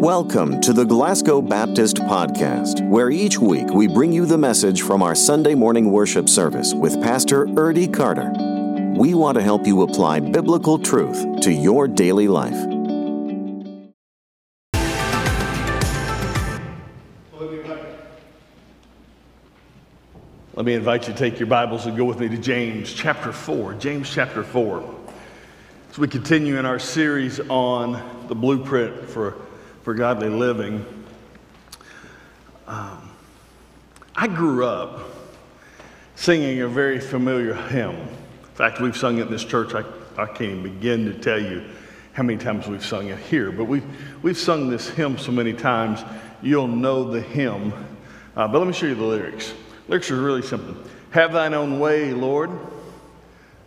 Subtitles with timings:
[0.00, 5.02] Welcome to the Glasgow Baptist Podcast, where each week we bring you the message from
[5.02, 8.32] our Sunday morning worship service with Pastor Erdy Carter.
[8.98, 12.54] We want to help you apply biblical truth to your daily life.
[20.54, 23.32] Let me invite you to take your Bibles and go with me to James chapter
[23.32, 23.74] 4.
[23.74, 24.94] James chapter 4.
[25.90, 29.36] As we continue in our series on the blueprint for,
[29.82, 30.84] for godly living,
[32.66, 33.10] um,
[34.14, 35.00] I grew up
[36.14, 37.96] singing a very familiar hymn.
[37.96, 39.74] In fact, we've sung it in this church.
[39.74, 39.84] I,
[40.18, 41.64] I can't even begin to tell you
[42.12, 43.84] how many times we've sung it here, but we've,
[44.22, 46.04] we've sung this hymn so many times,
[46.42, 47.72] you'll know the hymn.
[48.36, 49.54] Uh, but let me show you the lyrics.
[49.88, 50.76] Lyrics are really simple.
[51.12, 52.50] Have thine own way, Lord.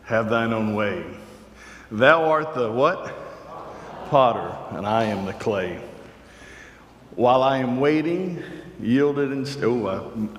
[0.04, 1.04] Have thine own way.
[1.92, 3.14] Thou art the what?
[4.10, 5.82] Potter, and I am the clay.
[7.16, 8.42] While I am waiting,
[8.82, 9.88] yielded and oh,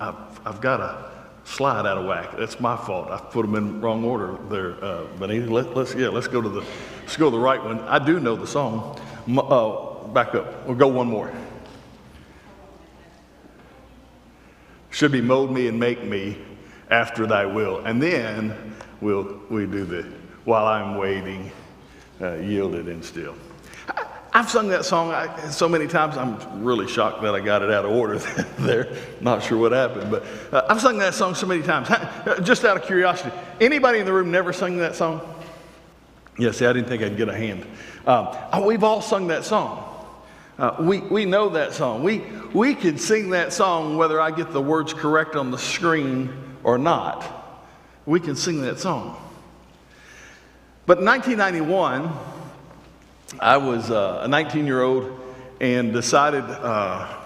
[0.00, 1.11] I, I've, I've got a
[1.44, 2.36] slide out of whack.
[2.36, 3.11] That's my fault.
[3.11, 4.83] I put them in wrong order there.
[4.83, 6.64] Uh, let, us yeah, let's go to the
[7.03, 7.81] let's go to the right one.
[7.81, 8.98] I do know the song.
[9.28, 10.66] Uh, back up.
[10.66, 11.33] We'll go one more.
[14.91, 16.38] Should be mold me and make me
[16.91, 20.03] after thy will, and then we'll we do the
[20.44, 21.50] while I'm waiting,
[22.20, 23.34] uh, yielded and still.
[24.34, 25.14] I, have sung that song
[25.50, 28.18] so many times, I'm really shocked that I got it out of order
[28.58, 28.92] there.
[29.20, 31.88] Not sure what happened, but uh, I've sung that song so many times.
[32.42, 35.20] Just out of curiosity, anybody in the room never sung that song?
[36.36, 37.62] Yeah, see, I didn't think I'd get a hand.
[38.06, 39.91] Um, oh, we've all sung that song.
[40.58, 42.02] Uh, we, we know that song.
[42.02, 46.32] We, we can sing that song whether I get the words correct on the screen
[46.64, 47.24] or not.
[48.04, 49.16] We can sing that song.
[50.86, 52.12] But 1991,
[53.40, 55.20] I was uh, a 19 year old
[55.60, 57.18] and decided uh,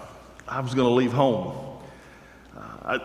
[0.46, 1.66] I was going to leave home.
[2.82, 2.98] Uh,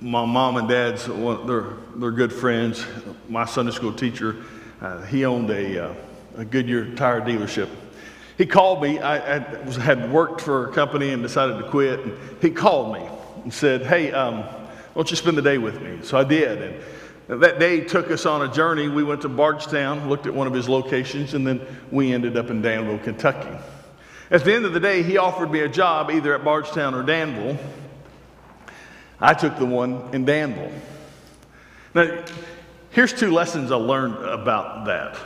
[0.00, 2.86] my mom and dad's, they're, they're good friends.
[3.28, 4.36] My Sunday school teacher,
[4.80, 5.94] uh, he owned a, uh,
[6.38, 7.68] a Goodyear tire dealership.
[8.38, 8.98] He called me.
[8.98, 12.00] I, I was, had worked for a company and decided to quit.
[12.00, 13.06] And he called me
[13.42, 15.98] and said, Hey, um, why don't you spend the day with me?
[16.02, 16.62] So I did.
[16.62, 16.82] And
[17.36, 18.88] that day took us on a journey.
[18.88, 22.50] We went to Bardstown, looked at one of his locations, and then we ended up
[22.50, 23.56] in Danville, Kentucky.
[24.32, 27.04] At the end of the day, he offered me a job either at Bardstown or
[27.04, 27.56] Danville.
[29.20, 30.72] I took the one in Danville.
[31.94, 32.24] Now,
[32.90, 35.16] here's two lessons I learned about that.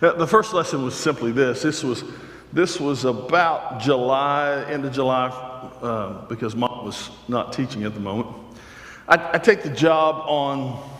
[0.00, 1.62] The first lesson was simply this.
[1.62, 2.04] This was,
[2.52, 5.28] this was about July, end of July,
[5.82, 8.28] uh, because mom was not teaching at the moment.
[9.08, 10.93] I, I take the job on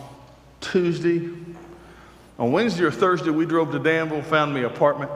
[0.71, 1.29] Tuesday.
[2.37, 5.11] On Wednesday or Thursday, we drove to Danville, found me an apartment.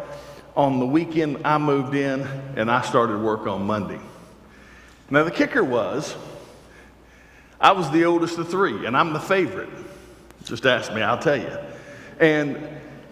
[0.56, 2.22] On the weekend, I moved in
[2.56, 4.00] and I started work on Monday.
[5.10, 6.16] Now, the kicker was
[7.60, 9.70] I was the oldest of three, and I'm the favorite.
[10.46, 11.58] Just ask me, I'll tell you.
[12.20, 12.58] And,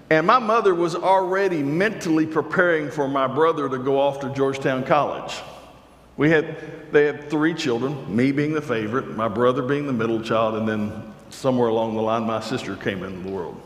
[0.09, 4.85] and my mother was already mentally preparing for my brother to go off to Georgetown
[4.85, 5.35] College.
[6.15, 10.21] We had, they had three children, me being the favorite, my brother being the middle
[10.21, 13.61] child, and then somewhere along the line, my sister came into the world.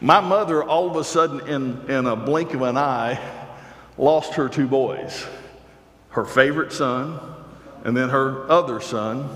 [0.00, 3.18] My mother, all of a sudden, in, in a blink of an eye,
[3.96, 5.26] lost her two boys
[6.10, 7.18] her favorite son,
[7.82, 9.28] and then her other son.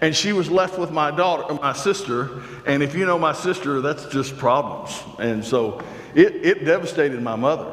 [0.00, 2.42] And she was left with my daughter, my sister.
[2.66, 5.00] And if you know my sister, that's just problems.
[5.20, 5.80] And so
[6.16, 7.72] it, it devastated my mother.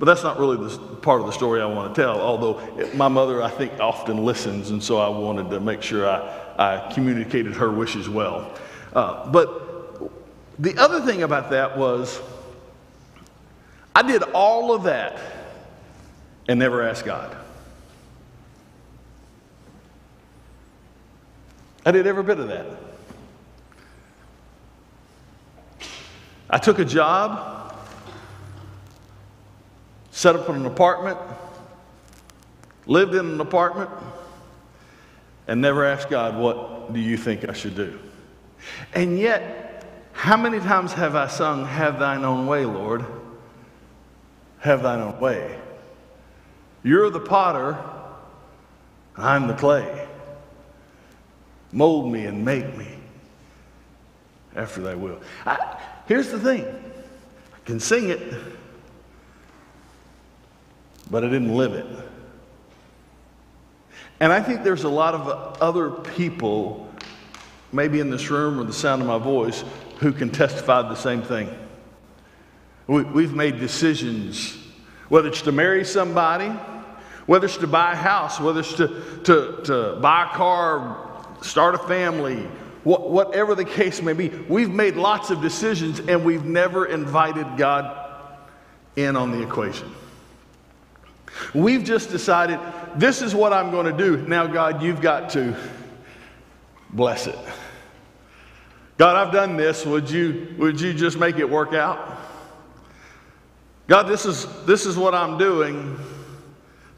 [0.00, 2.60] But that's not really the part of the story I want to tell, although
[2.94, 6.90] my mother, I think, often listens, and so I wanted to make sure I, I
[6.92, 8.54] communicated her wishes well.
[8.92, 10.10] Uh, but
[10.58, 12.20] the other thing about that was
[13.94, 15.18] I did all of that
[16.48, 17.36] and never asked God.
[21.84, 22.66] I did every bit of that.
[26.48, 27.74] I took a job,
[30.10, 31.18] set up an apartment,
[32.86, 33.90] lived in an apartment
[35.46, 37.98] and never ask God, What do you think I should do?
[38.94, 43.04] And yet, how many times have I sung, Have thine own way, Lord?
[44.60, 45.58] Have thine own way.
[46.82, 47.78] You're the potter,
[49.16, 50.08] I'm the clay.
[51.72, 52.88] Mold me and make me
[54.54, 55.20] after thy will.
[55.46, 58.34] I, here's the thing I can sing it,
[61.10, 61.86] but I didn't live it.
[64.22, 66.88] And I think there's a lot of other people,
[67.72, 69.64] maybe in this room or the sound of my voice,
[69.98, 71.52] who can testify the same thing.
[72.86, 74.56] We, have made decisions.
[75.08, 76.50] whether it's to marry somebody,
[77.26, 81.74] whether it's to buy a house, whether it's to, to, to buy a car, start
[81.74, 82.48] a family,
[82.84, 84.28] what, whatever the case may be.
[84.28, 88.38] We've made lots of decisions and we've never invited God
[88.94, 89.92] in on the equation.
[91.54, 92.58] We've just decided
[92.96, 94.16] this is what I'm going to do.
[94.26, 95.56] Now, God, you've got to
[96.90, 97.38] bless it.
[98.98, 99.84] God, I've done this.
[99.86, 102.20] Would you, would you just make it work out?
[103.88, 105.98] God, this is, this is what I'm doing.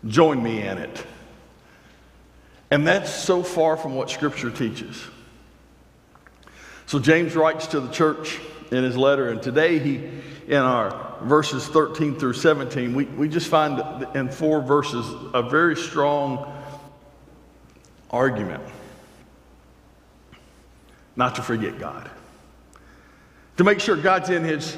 [0.07, 1.07] Join me in it.
[2.71, 5.03] And that's so far from what Scripture teaches.
[6.87, 8.41] So James writes to the church
[8.71, 9.97] in his letter, and today he,
[10.47, 15.77] in our verses 13 through 17, we, we just find in four verses a very
[15.77, 16.53] strong
[18.11, 18.63] argument
[21.17, 22.11] not to forget God,
[23.57, 24.77] to make sure God's in his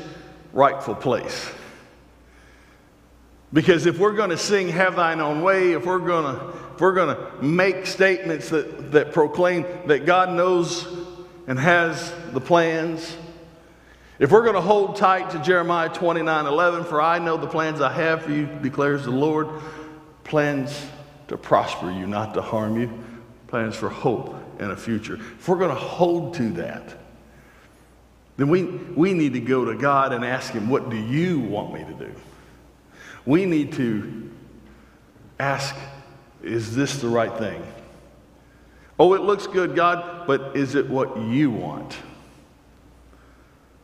[0.52, 1.50] rightful place.
[3.52, 6.80] Because if we're going to sing Have Thine Own Way, if we're going to, if
[6.80, 10.86] we're going to make statements that, that proclaim that God knows
[11.46, 13.16] and has the plans,
[14.18, 17.80] if we're going to hold tight to Jeremiah 29 11, for I know the plans
[17.80, 19.48] I have for you, declares the Lord,
[20.24, 20.86] plans
[21.28, 22.90] to prosper you, not to harm you,
[23.46, 25.16] plans for hope and a future.
[25.16, 26.96] If we're going to hold to that,
[28.36, 31.72] then we, we need to go to God and ask Him, What do you want
[31.72, 32.12] me to do?
[33.24, 34.30] We need to
[35.38, 35.74] ask,
[36.42, 37.62] Is this the right thing?
[38.98, 41.96] Oh, it looks good, God, but is it what you want?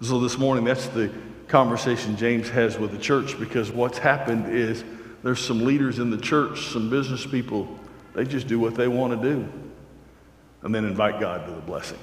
[0.02, 1.12] So this morning, that's the
[1.46, 4.82] conversation James has with the church because what's happened is
[5.22, 7.78] there's some leaders in the church, some business people,
[8.12, 9.48] they just do what they want to do
[10.62, 12.00] and then invite God to the blessing.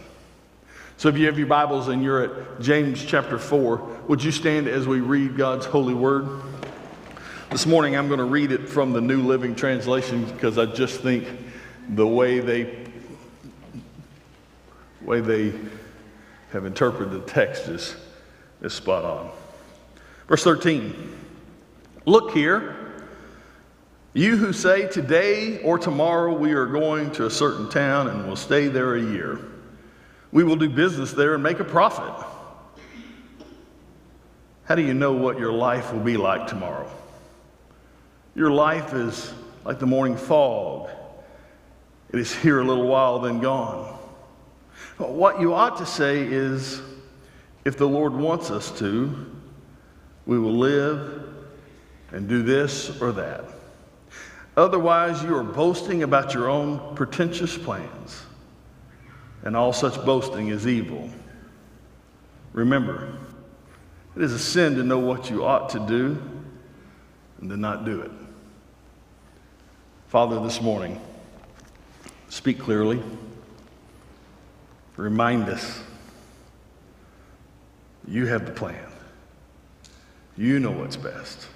[0.95, 3.75] So if you have your Bibles and you're at James chapter 4,
[4.07, 6.41] would you stand as we read God's holy word?
[7.51, 11.01] This morning I'm going to read it from the New Living Translation because I just
[11.01, 11.27] think
[11.89, 12.85] the way they
[15.01, 15.53] way they
[16.51, 17.95] have interpreted the text is,
[18.61, 19.31] is spot on.
[20.27, 21.17] Verse 13.
[22.05, 22.75] Look here,
[24.13, 28.35] you who say today or tomorrow we are going to a certain town and will
[28.35, 29.39] stay there a year.
[30.31, 32.25] We will do business there and make a profit.
[34.63, 36.89] How do you know what your life will be like tomorrow?
[38.35, 39.33] Your life is
[39.65, 40.89] like the morning fog.
[42.11, 43.98] It is here a little while, then gone.
[44.97, 46.81] What you ought to say is
[47.65, 49.25] if the Lord wants us to,
[50.25, 51.27] we will live
[52.11, 53.45] and do this or that.
[54.57, 58.23] Otherwise, you are boasting about your own pretentious plans,
[59.43, 61.09] and all such boasting is evil.
[62.51, 63.17] Remember,
[64.15, 66.21] it is a sin to know what you ought to do
[67.39, 68.11] and to not do it.
[70.07, 70.99] Father, this morning,
[72.29, 73.01] speak clearly.
[74.99, 75.81] Remind us
[78.05, 78.91] you have the plan.
[80.35, 81.47] You know what's best.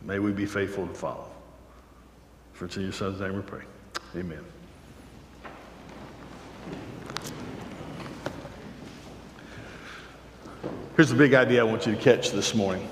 [0.00, 1.28] May we be faithful to follow.
[2.54, 3.60] For it's in your son's name we pray.
[4.16, 4.42] Amen.
[10.96, 12.88] Here's the big idea I want you to catch this morning.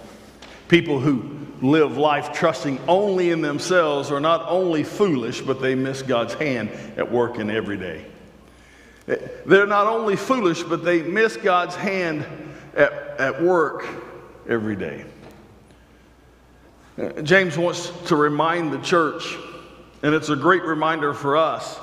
[0.68, 6.02] People who live life trusting only in themselves are not only foolish, but they miss
[6.02, 8.04] God's hand at work in every day.
[9.46, 12.26] They're not only foolish, but they miss God's hand
[12.74, 13.86] at, at work
[14.48, 15.04] every day.
[17.22, 19.36] James wants to remind the church
[20.02, 21.78] and it's a great reminder for us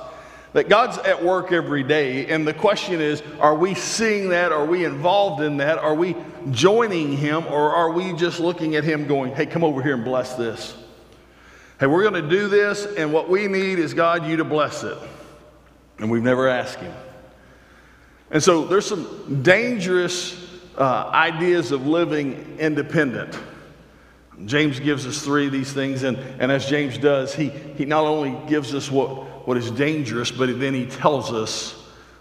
[0.53, 2.27] that God's at work every day.
[2.27, 4.51] And the question is are we seeing that?
[4.51, 5.77] Are we involved in that?
[5.77, 6.15] Are we
[6.51, 7.45] joining Him?
[7.47, 10.75] Or are we just looking at Him going, hey, come over here and bless this?
[11.79, 14.83] Hey, we're going to do this, and what we need is God, you to bless
[14.83, 14.97] it.
[15.99, 16.93] And we've never asked Him.
[18.33, 20.35] And so there's some dangerous
[20.75, 23.37] uh, ideas of living independent.
[24.45, 28.05] James gives us three of these things, and, and as James does, he, he not
[28.05, 31.73] only gives us what, what is dangerous, but then he tells us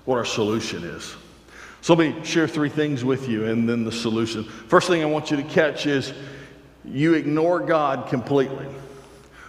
[0.05, 1.17] what our solution is.
[1.81, 4.45] So let me share three things with you and then the solution.
[4.45, 6.13] First thing I want you to catch is
[6.85, 8.67] you ignore God completely.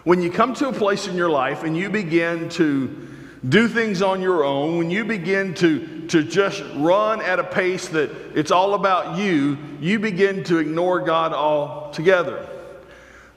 [0.05, 3.12] When you come to a place in your life and you begin to
[3.47, 7.89] do things on your own, when you begin to, to just run at a pace
[7.89, 12.47] that it's all about you, you begin to ignore God altogether.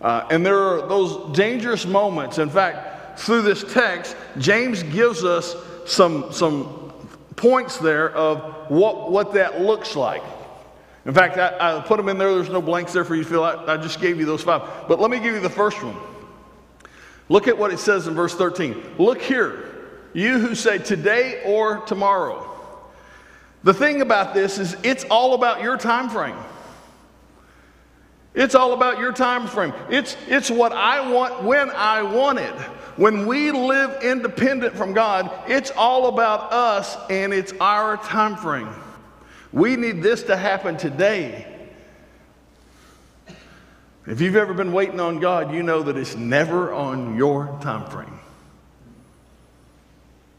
[0.01, 2.39] Uh, and there are those dangerous moments.
[2.39, 6.93] In fact, through this text, James gives us some, some
[7.35, 10.23] points there of what, what that looks like.
[11.05, 12.35] In fact, I, I, put them in there.
[12.35, 13.69] There's no blanks there for you to fill out.
[13.69, 14.89] I just gave you those five.
[14.89, 15.97] But let me give you the first one.
[17.29, 18.97] Look at what it says in verse 13.
[18.99, 19.76] Look here,
[20.17, 22.51] you who say today or tomorrow.
[23.63, 26.39] The thing about this is it's all about your time frame.
[28.35, 29.75] It's all about your time frame.
[29.91, 32.55] It's, it's what I want when I want it.
[32.97, 38.71] When we live independent from God, it's all about us and it's our time frame.
[39.53, 41.47] We need this to happen today.
[44.07, 47.91] If you've ever been waiting on God, you know that it's never on your time
[47.91, 48.16] frame.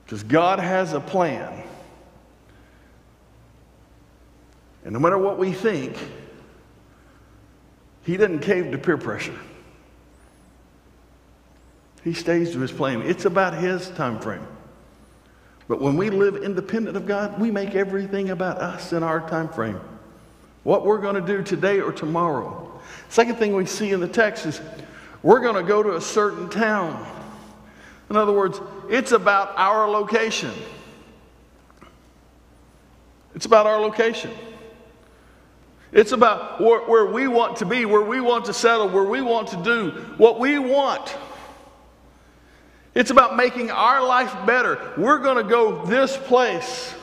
[0.08, 1.64] Because God has a plan.
[4.86, 5.98] And no matter what we think,
[8.06, 9.38] He doesn't cave to peer pressure.
[12.06, 13.02] He stays to his plan.
[13.02, 14.48] It's about his time frame.
[15.68, 19.50] But when we live independent of God, we make everything about us in our time
[19.50, 19.82] frame.
[20.64, 22.80] What we're going to do today or tomorrow.
[23.10, 24.62] Second thing we see in the text is
[25.22, 27.06] we're going to go to a certain town.
[28.10, 30.54] In other words, it's about our location.
[33.36, 34.32] It's about our location.
[35.92, 39.22] It's about where, where, we want to be, where we want to settle, where we
[39.22, 41.16] want to do what we want.
[42.94, 44.94] It's about making our life better.
[44.98, 46.94] We're going to go this place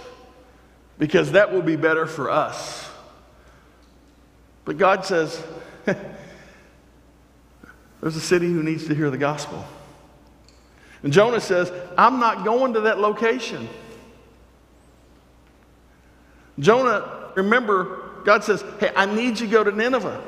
[0.98, 2.88] because that will be better for us.
[4.64, 5.42] But God says,
[5.84, 5.96] there's
[8.16, 9.64] a city who needs to hear the gospel.
[11.04, 13.68] And Jonah says, I'm not going to that location.
[16.58, 20.20] Jonah, remember, God says, Hey, I need you to go to Nineveh.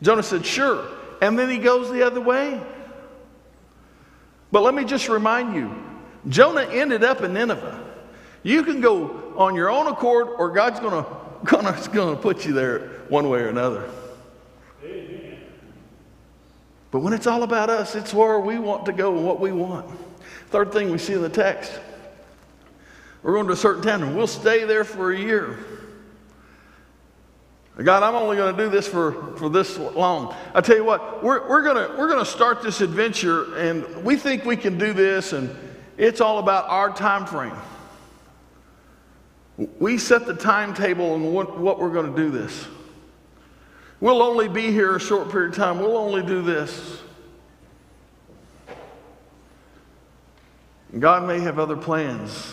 [0.00, 0.88] Jonah said, Sure.
[1.20, 2.60] And then he goes the other way.
[4.50, 5.70] But let me just remind you
[6.28, 7.78] Jonah ended up in Nineveh.
[8.42, 11.10] You can go on your own accord, or God's going to
[11.44, 13.88] gonna, gonna put you there one way or another.
[16.92, 19.50] But when it's all about us, it's where we want to go and what we
[19.50, 19.86] want.
[20.50, 21.72] Third thing we see in the text
[23.22, 25.58] we're going to a certain town and we'll stay there for a year.
[27.80, 30.34] God, I'm only going to do this for, for this long.
[30.54, 34.44] I tell you what, we're, we're going we're to start this adventure, and we think
[34.44, 35.56] we can do this, and
[35.96, 37.56] it's all about our time frame.
[39.78, 42.66] We set the timetable and what, what we're going to do this.
[44.02, 45.78] We'll only be here a short period of time.
[45.78, 47.00] We'll only do this.
[50.98, 52.52] God may have other plans.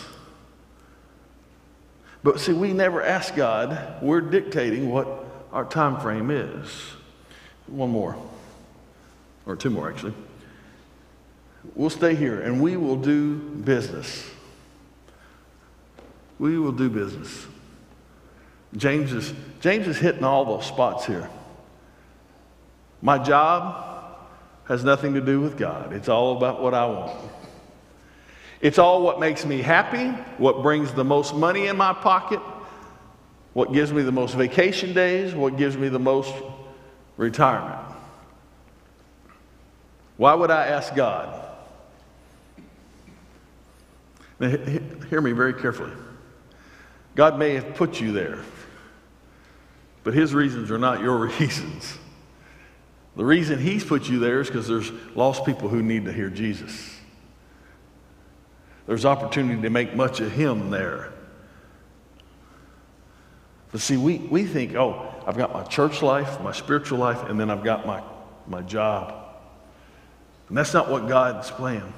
[2.22, 4.00] But see, we never ask God.
[4.00, 5.08] We're dictating what
[5.52, 6.68] our time frame is.
[7.66, 8.14] One more,
[9.44, 10.14] or two more actually.
[11.74, 14.30] We'll stay here and we will do business.
[16.38, 17.48] We will do business.
[18.76, 21.28] James is, James is hitting all those spots here.
[23.02, 23.86] My job
[24.64, 25.92] has nothing to do with God.
[25.92, 27.18] It's all about what I want.
[28.60, 32.40] It's all what makes me happy, what brings the most money in my pocket,
[33.54, 36.34] what gives me the most vacation days, what gives me the most
[37.16, 37.80] retirement.
[40.18, 41.46] Why would I ask God?
[44.38, 44.48] Now,
[45.08, 45.92] hear me very carefully.
[47.14, 48.40] God may have put you there,
[50.04, 51.98] but His reasons are not your reasons.
[53.16, 56.30] The reason He's put you there is because there's lost people who need to hear
[56.30, 56.96] Jesus.
[58.86, 61.12] There's opportunity to make much of Him there.
[63.72, 67.38] But see, we, we think, oh, I've got my church life, my spiritual life, and
[67.38, 68.02] then I've got my,
[68.48, 69.14] my job.
[70.48, 71.92] And that's not what God's plan.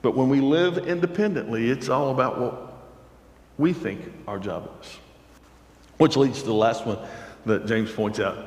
[0.00, 2.72] But when we live independently, it's all about what
[3.58, 4.96] we think our job is.
[5.96, 6.98] Which leads to the last one
[7.46, 8.46] that James points out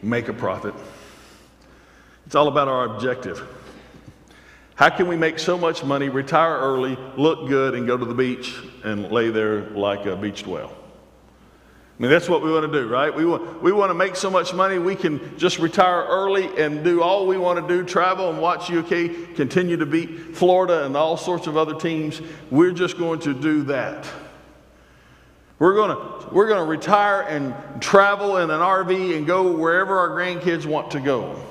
[0.00, 0.74] make a profit.
[2.28, 3.42] It's all about our objective.
[4.74, 8.12] How can we make so much money, retire early, look good, and go to the
[8.12, 8.54] beach
[8.84, 10.70] and lay there like a beached whale?
[10.76, 13.16] I mean, that's what we want to do, right?
[13.16, 16.84] We want, we want to make so much money we can just retire early and
[16.84, 20.98] do all we want to do, travel and watch UK continue to beat Florida and
[20.98, 22.20] all sorts of other teams.
[22.50, 24.06] We're just going to do that.
[25.58, 29.98] We're going to, we're going to retire and travel in an RV and go wherever
[29.98, 31.42] our grandkids want to go.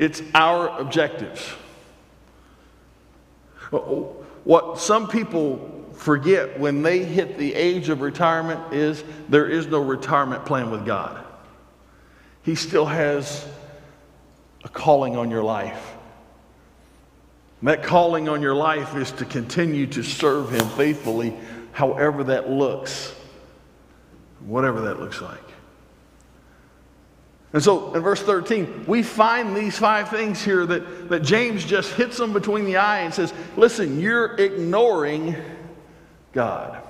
[0.00, 1.46] It's our objectives.
[3.70, 9.80] What some people forget when they hit the age of retirement is there is no
[9.80, 11.22] retirement plan with God.
[12.42, 13.46] He still has
[14.64, 15.94] a calling on your life.
[17.60, 21.34] And that calling on your life is to continue to serve Him faithfully,
[21.72, 23.14] however that looks.
[24.46, 25.38] whatever that looks like.
[27.52, 31.92] And so in verse 13, we find these five things here that, that James just
[31.94, 35.34] hits them between the eye and says, Listen, you're ignoring
[36.32, 36.80] God.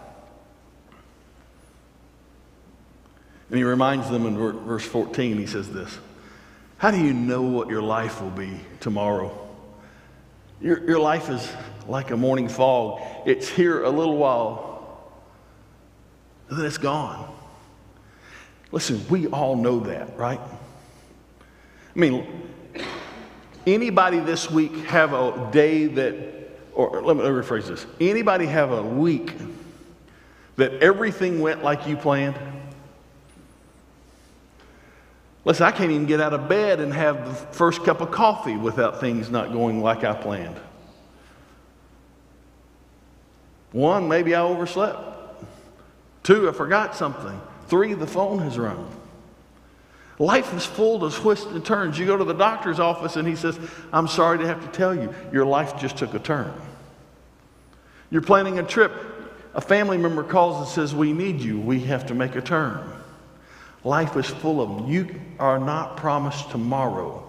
[3.48, 5.98] And he reminds them in verse 14, he says this
[6.76, 9.36] How do you know what your life will be tomorrow?
[10.60, 11.50] Your, your life is
[11.88, 15.10] like a morning fog, it's here a little while,
[16.50, 17.34] and then it's gone.
[18.72, 20.40] Listen, we all know that, right?
[21.94, 22.26] I mean,
[23.66, 26.16] anybody this week have a day that,
[26.72, 27.84] or let me, rephrase this.
[28.00, 29.32] Anybody have a week
[30.56, 32.38] that everything went like you planned?
[35.44, 38.56] Listen, I can't even get out of bed and have the first cup of coffee
[38.56, 40.60] without things not going like I planned.
[43.72, 45.44] One, maybe I overslept.
[46.22, 47.40] Two, I forgot something.
[47.70, 48.90] Three, the phone has rung.
[50.18, 51.98] Life is full of twists and turns.
[51.98, 53.58] You go to the doctor's office and he says,
[53.92, 56.52] I'm sorry to have to tell you, your life just took a turn.
[58.10, 58.92] You're planning a trip.
[59.54, 61.58] A family member calls and says, We need you.
[61.58, 62.86] We have to make a turn.
[63.82, 64.88] Life is full of them.
[64.88, 67.24] You are not promised tomorrow.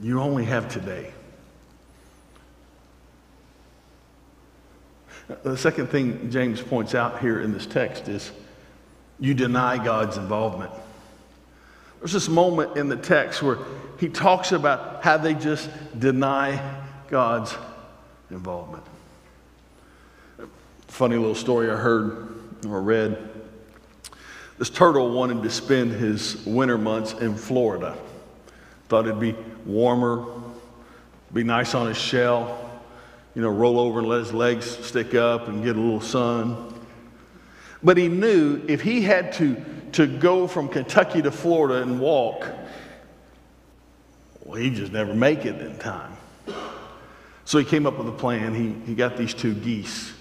[0.00, 1.12] You only have today.
[5.42, 8.32] The second thing James points out here in this text is
[9.18, 10.72] you deny God's involvement.
[12.00, 13.58] There's this moment in the text where
[13.98, 17.54] he talks about how they just deny God's
[18.30, 18.82] involvement.
[20.88, 22.34] Funny little story I heard
[22.66, 23.30] or read
[24.58, 27.96] this turtle wanted to spend his winter months in Florida.
[28.88, 29.34] Thought it'd be
[29.64, 30.26] warmer,
[31.32, 32.69] be nice on his shell,
[33.34, 36.74] you know, roll over and let his legs stick up and get a little sun.
[37.82, 42.46] But he knew if he had to, to go from Kentucky to Florida and walk,
[44.44, 46.16] well, he'd just never make it in time.
[47.44, 48.54] So he came up with a plan.
[48.54, 50.12] He, he got these two geese.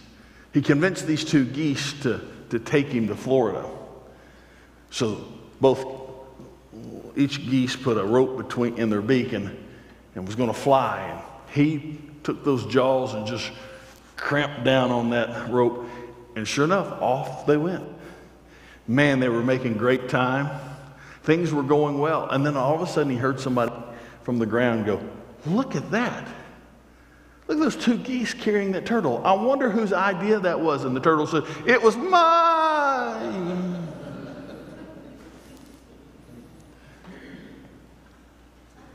[0.53, 3.69] He convinced these two geese to, to take him to Florida.
[4.89, 5.27] So
[5.61, 5.85] both
[7.15, 9.55] each geese put a rope between in their beak and,
[10.15, 11.01] and was going to fly.
[11.01, 11.21] And
[11.53, 13.51] he took those jaws and just
[14.15, 15.85] cramped down on that rope.
[16.35, 17.83] And sure enough, off they went.
[18.87, 20.49] Man, they were making great time.
[21.23, 22.29] Things were going well.
[22.29, 23.71] And then all of a sudden, he heard somebody
[24.23, 25.01] from the ground go,
[25.45, 26.27] Look at that.
[27.47, 29.25] Look at those two geese carrying that turtle.
[29.25, 30.85] I wonder whose idea that was.
[30.85, 33.87] And the turtle said, It was mine.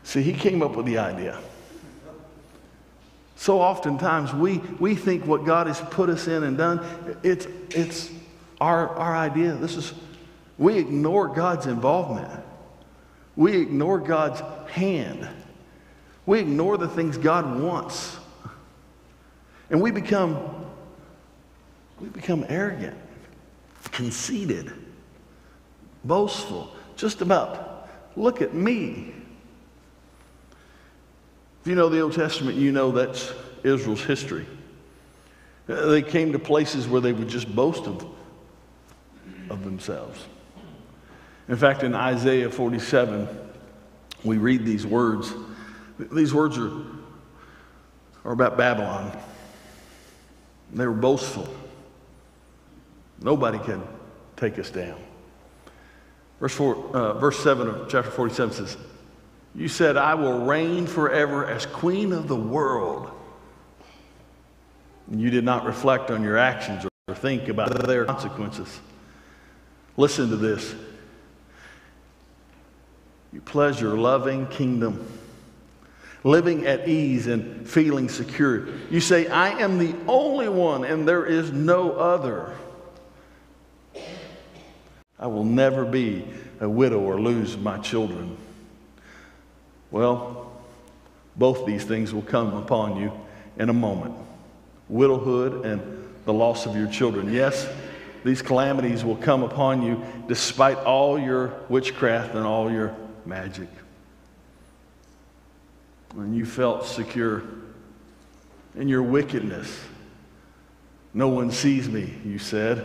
[0.04, 1.40] See, he came up with the idea.
[3.44, 6.80] So oftentimes we, we think what God has put us in and done,
[7.22, 8.10] it's, it's
[8.58, 9.52] our, our idea.
[9.52, 9.92] This is,
[10.56, 12.42] we ignore God's involvement.
[13.36, 15.28] We ignore God's hand.
[16.24, 18.16] We ignore the things God wants.
[19.68, 20.64] And we become,
[22.00, 22.96] we become arrogant,
[23.92, 24.72] conceited,
[26.02, 29.12] boastful, just about, look at me.
[31.64, 34.44] If you know the Old Testament, you know that's Israel's history.
[35.66, 38.06] They came to places where they would just boast of,
[39.48, 40.22] of themselves.
[41.48, 43.26] In fact, in Isaiah 47,
[44.24, 45.32] we read these words.
[46.12, 46.70] These words are,
[48.26, 49.18] are about Babylon.
[50.70, 51.48] They were boastful.
[53.22, 53.82] Nobody can
[54.36, 55.00] take us down.
[56.40, 58.76] Verse, four, uh, verse 7 of chapter 47 says,
[59.54, 63.10] you said, I will reign forever as queen of the world.
[65.10, 68.80] And you did not reflect on your actions or think about their consequences.
[69.96, 70.74] Listen to this.
[73.32, 75.06] You pleasure loving kingdom,
[76.24, 78.68] living at ease and feeling secure.
[78.90, 82.54] You say, I am the only one and there is no other.
[85.18, 86.24] I will never be
[86.60, 88.36] a widow or lose my children.
[89.94, 90.50] Well,
[91.36, 93.12] both these things will come upon you
[93.56, 94.16] in a moment
[94.88, 97.32] widowhood and the loss of your children.
[97.32, 97.68] Yes,
[98.24, 102.92] these calamities will come upon you despite all your witchcraft and all your
[103.24, 103.68] magic.
[106.12, 107.44] When you felt secure
[108.74, 109.80] in your wickedness,
[111.14, 112.84] no one sees me, you said.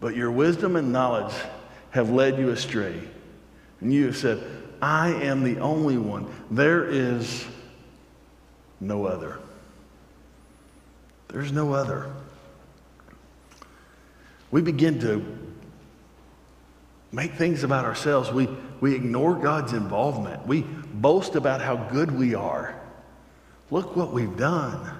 [0.00, 1.34] But your wisdom and knowledge
[1.90, 3.00] have led you astray.
[3.80, 6.26] And you have said, I am the only one.
[6.50, 7.46] There is
[8.80, 9.38] no other.
[11.28, 12.10] There's no other.
[14.50, 15.24] we begin to
[17.12, 18.32] make things about ourselves.
[18.32, 18.48] We,
[18.80, 20.46] we ignore God's involvement.
[20.46, 22.74] We boast about how good we are.
[23.70, 24.90] Look what we've done.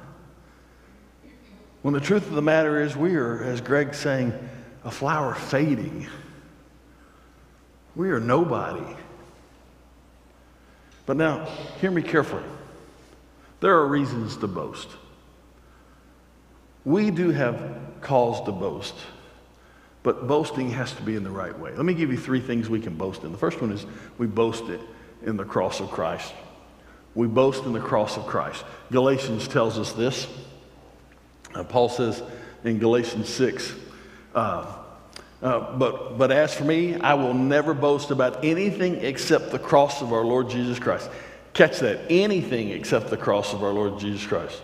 [1.82, 4.32] When the truth of the matter is, we are, as Greg's saying,
[4.84, 6.06] a flower fading.
[7.96, 8.96] We are nobody.
[11.10, 11.44] But now,
[11.80, 12.44] hear me carefully.
[13.58, 14.86] There are reasons to boast.
[16.84, 17.60] We do have
[18.00, 18.94] cause to boast,
[20.04, 21.74] but boasting has to be in the right way.
[21.74, 23.32] Let me give you three things we can boast in.
[23.32, 23.86] The first one is
[24.18, 24.80] we boast it
[25.24, 26.32] in the cross of Christ.
[27.16, 28.64] We boast in the cross of Christ.
[28.92, 30.28] Galatians tells us this.
[31.56, 32.22] Uh, Paul says
[32.62, 33.74] in Galatians 6,
[34.36, 34.79] uh,
[35.42, 40.02] uh, but, but as for me, I will never boast about anything except the cross
[40.02, 41.08] of our Lord Jesus Christ.
[41.54, 42.00] Catch that.
[42.10, 44.60] Anything except the cross of our Lord Jesus Christ.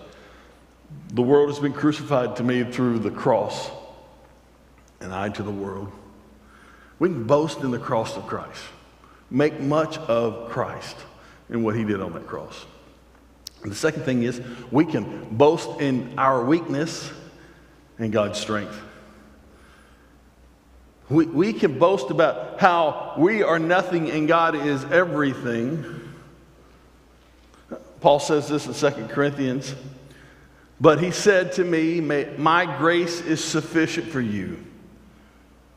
[1.14, 3.70] The world has been crucified to me through the cross,
[5.00, 5.90] and I to the world.
[6.98, 8.62] We can boast in the cross of Christ,
[9.30, 10.96] make much of Christ
[11.48, 12.66] and what he did on that cross.
[13.62, 17.10] And the second thing is we can boast in our weakness
[17.98, 18.78] and God's strength.
[21.08, 25.84] We, we can boast about how we are nothing and God is everything.
[28.00, 29.74] Paul says this in 2 Corinthians.
[30.80, 34.62] But he said to me, My grace is sufficient for you,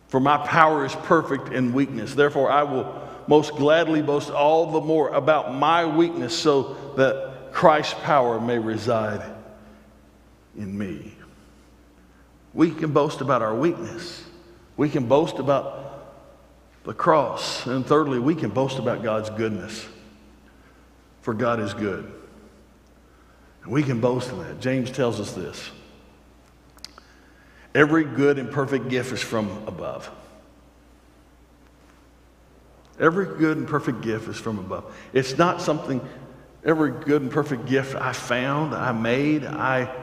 [0.09, 2.15] for my power is perfect in weakness.
[2.15, 7.93] Therefore, I will most gladly boast all the more about my weakness so that Christ's
[8.03, 9.21] power may reside
[10.57, 11.13] in me.
[12.53, 14.23] We can boast about our weakness.
[14.79, 16.05] We can boast about
[16.85, 17.65] the cross.
[17.65, 19.85] And thirdly, we can boast about God's goodness.
[21.19, 22.09] For God is good.
[23.63, 24.61] And we can boast in that.
[24.61, 25.69] James tells us this.
[27.75, 30.09] Every good and perfect gift is from above.
[33.01, 34.95] Every good and perfect gift is from above.
[35.11, 35.99] It's not something,
[36.63, 39.93] every good and perfect gift I found, I made, I.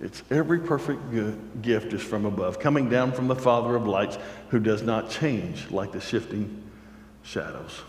[0.00, 4.18] It's every perfect good gift is from above, coming down from the Father of lights
[4.48, 6.70] who does not change like the shifting
[7.22, 7.80] shadows.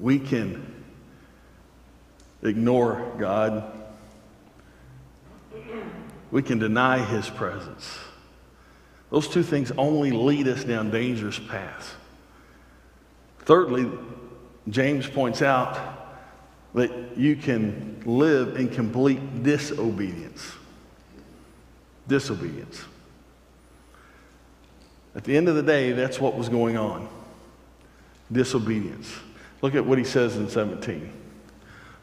[0.00, 0.74] We can
[2.42, 3.82] ignore God
[6.32, 7.98] we can deny his presence.
[9.10, 11.90] Those two things only lead us down dangerous paths.
[13.40, 13.90] Thirdly,
[14.68, 15.78] James points out
[16.74, 20.52] that you can live in complete disobedience.
[22.08, 22.82] Disobedience.
[25.14, 27.08] At the end of the day, that's what was going on
[28.32, 29.14] disobedience.
[29.60, 31.12] Look at what he says in 17.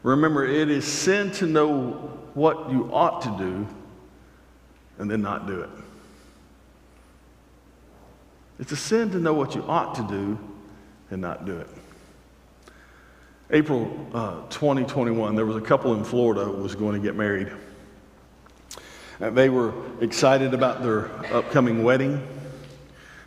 [0.02, 1.90] Remember, it is sin to know
[2.34, 3.66] what you ought to do
[4.98, 5.70] and then not do it.
[8.58, 10.38] It's a sin to know what you ought to do
[11.10, 11.68] and not do it.
[13.52, 17.50] April uh, 2021, there was a couple in Florida who was going to get married.
[19.18, 22.26] And they were excited about their upcoming wedding.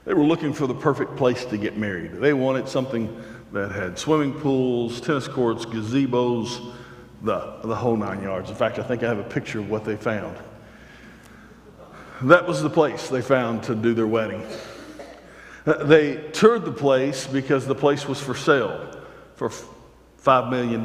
[0.06, 2.14] They were looking for the perfect place to get married.
[2.14, 6.74] They wanted something that had swimming pools, tennis courts, gazebos,
[7.22, 8.50] the, the whole nine yards.
[8.50, 10.38] In fact, I think I have a picture of what they found.
[12.24, 14.44] That was the place they found to do their wedding.
[15.66, 19.02] They toured the place because the place was for sale
[19.36, 19.52] for
[20.24, 20.84] $5 million.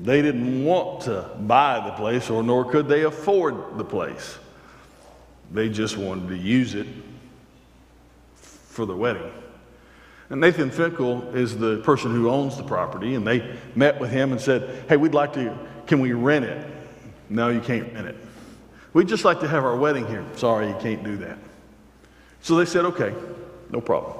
[0.00, 4.38] They didn't want to buy the place, or nor could they afford the place.
[5.52, 6.86] They just wanted to use it
[8.36, 9.30] for the wedding.
[10.30, 14.32] And Nathan Finkel is the person who owns the property, and they met with him
[14.32, 16.66] and said, Hey, we'd like to, can we rent it?
[17.28, 18.16] No, you can't rent it.
[18.94, 20.24] We'd just like to have our wedding here.
[20.36, 21.38] Sorry, you can't do that.
[22.42, 23.14] So they said, okay,
[23.70, 24.16] no problem.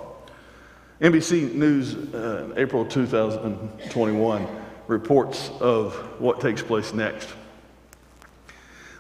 [1.03, 4.47] NBC News, uh, April 2021,
[4.87, 7.29] reports of what takes place next.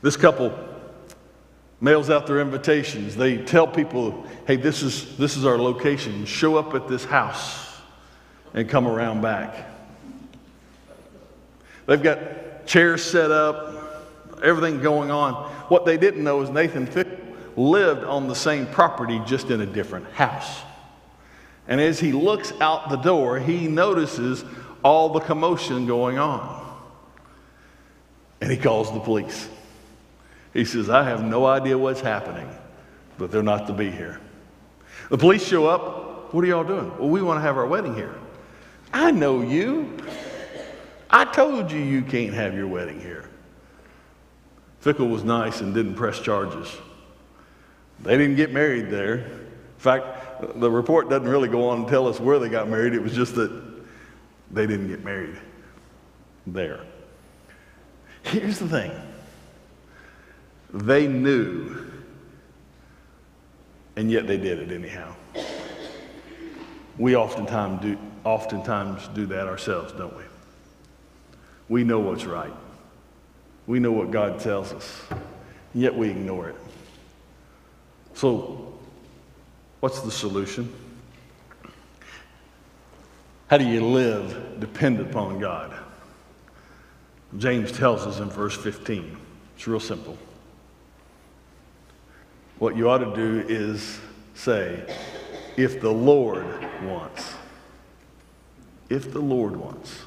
[0.02, 0.52] This couple
[1.80, 3.14] mails out their invitations.
[3.14, 6.24] They tell people, hey, this is, this is our location.
[6.24, 7.80] Show up at this house
[8.52, 9.70] and come around back.
[11.86, 15.34] They've got chairs set up, everything going on.
[15.68, 17.06] What they didn't know is Nathan Fick
[17.56, 20.62] lived on the same property, just in a different house.
[21.68, 24.44] And as he looks out the door, he notices
[24.83, 26.61] all the commotion going on.
[28.40, 29.48] And he calls the police.
[30.53, 32.48] He says, I have no idea what's happening,
[33.16, 34.20] but they're not to be here.
[35.09, 36.35] The police show up.
[36.35, 36.90] What are y'all doing?
[36.98, 38.14] Well, we want to have our wedding here.
[38.92, 39.96] I know you.
[41.11, 43.29] I told you you can't have your wedding here.
[44.81, 46.75] Fickle was nice and didn't press charges.
[48.01, 49.18] They didn't get married there.
[49.18, 49.48] In
[49.79, 50.21] fact,
[50.55, 52.94] the report doesn't really go on and tell us where they got married.
[52.94, 53.50] It was just that
[54.50, 55.38] they didn't get married
[56.46, 56.81] there.
[58.22, 58.92] Here's the thing
[60.72, 61.76] they knew,
[63.96, 65.14] and yet they did it anyhow.
[66.98, 70.24] We oftentimes do, oftentimes do that ourselves, don't we?
[71.68, 72.52] We know what's right.
[73.66, 75.02] We know what God tells us,
[75.74, 76.57] yet we ignore it.
[78.14, 78.71] So,
[79.83, 80.73] what's the solution?
[83.49, 85.75] How do you live dependent upon God?
[87.37, 89.16] James tells us in verse 15.
[89.57, 90.16] It's real simple.
[92.61, 93.99] What you ought to do is
[94.35, 94.85] say,
[95.57, 96.47] if the Lord
[96.85, 97.35] wants.
[98.88, 100.01] If the Lord wants.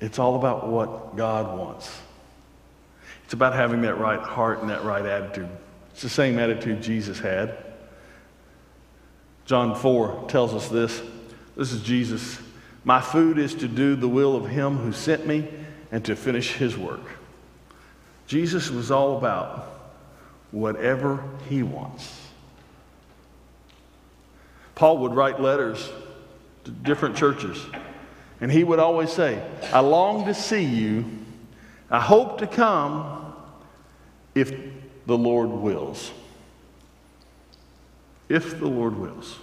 [0.00, 1.90] It's all about what God wants.
[3.24, 5.48] It's about having that right heart and that right attitude.
[5.94, 7.56] It's the same attitude Jesus had.
[9.44, 11.00] John 4 tells us this.
[11.56, 12.40] This is Jesus.
[12.82, 15.48] My food is to do the will of him who sent me
[15.92, 17.00] and to finish his work.
[18.26, 19.92] Jesus was all about
[20.50, 22.20] whatever he wants.
[24.74, 25.92] Paul would write letters
[26.64, 27.64] to different churches,
[28.40, 29.40] and he would always say,
[29.72, 31.04] I long to see you.
[31.88, 33.32] I hope to come
[34.34, 34.52] if
[35.06, 36.10] the Lord wills.
[38.28, 39.38] If the Lord wills.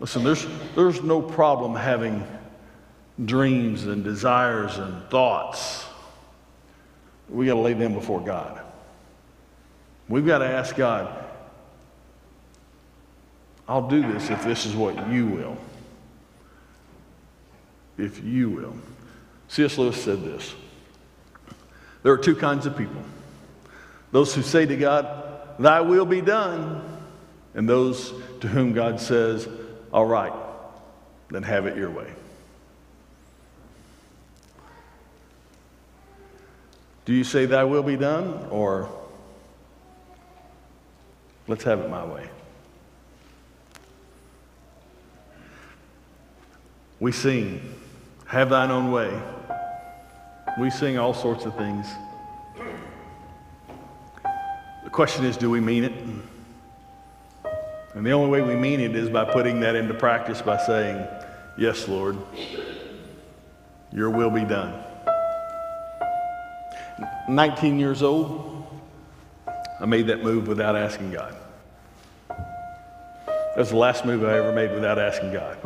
[0.00, 2.26] Listen, there's, there's no problem having
[3.24, 5.84] dreams and desires and thoughts.
[7.28, 8.60] We got to lay them before God.
[10.08, 11.24] We've got to ask God,
[13.68, 15.56] I'll do this if this is what you will.
[17.96, 18.74] If you will.
[19.48, 19.78] C.S.
[19.78, 20.54] Lewis said this
[22.02, 23.02] There are two kinds of people
[24.12, 26.82] those who say to God, Thy will be done,
[27.54, 29.48] and those to whom God says,
[29.92, 30.32] All right,
[31.30, 32.12] then have it your way.
[37.04, 38.88] Do you say, Thy will be done, or
[41.48, 42.28] let's have it my way?
[47.00, 47.60] We sing,
[48.26, 49.20] Have thine own way.
[50.60, 51.86] We sing all sorts of things.
[54.92, 55.92] Question is, do we mean it?
[57.94, 61.06] And the only way we mean it is by putting that into practice by saying,
[61.56, 62.18] Yes, Lord,
[63.90, 64.82] your will be done.
[67.28, 68.66] 19 years old,
[69.80, 71.36] I made that move without asking God.
[72.28, 75.56] That was the last move I ever made without asking God.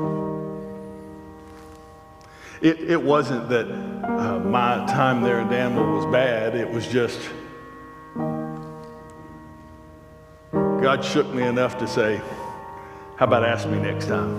[2.63, 7.19] It, it wasn't that uh, my time there in Danville was bad, it was just
[10.87, 12.21] God shook me enough to say,
[13.17, 14.31] How about ask me next time?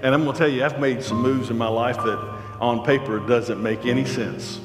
[0.00, 2.84] And I'm going to tell you, I've made some moves in my life that on
[2.84, 4.60] paper doesn't make any sense.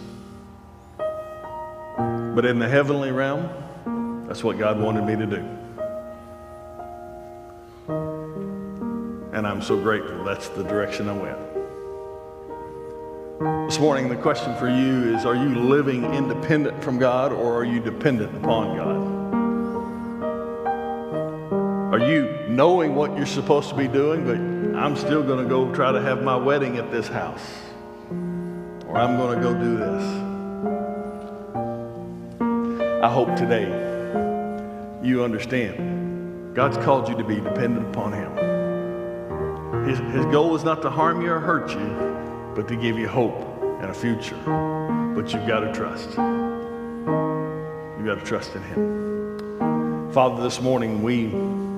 [1.00, 3.50] But in the heavenly realm,
[4.28, 5.44] that's what God wanted me to do.
[9.34, 11.40] And I'm so grateful that's the direction I went.
[13.68, 17.66] This morning, the question for you is Are you living independent from God or are
[17.66, 18.95] you dependent upon God?
[21.96, 24.36] Are you knowing what you're supposed to be doing, but
[24.78, 27.40] I'm still going to go try to have my wedding at this house?
[28.86, 30.04] Or I'm going to go do this?
[33.02, 33.70] I hope today
[35.02, 39.88] you understand God's called you to be dependent upon Him.
[39.88, 43.08] His, his goal is not to harm you or hurt you, but to give you
[43.08, 43.40] hope
[43.80, 44.36] and a future.
[45.16, 46.10] But you've got to trust.
[46.10, 46.18] You've
[48.06, 50.12] got to trust in Him.
[50.12, 51.55] Father, this morning we